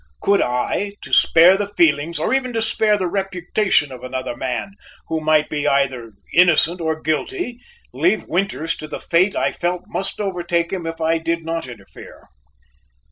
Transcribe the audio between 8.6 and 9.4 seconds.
to the fate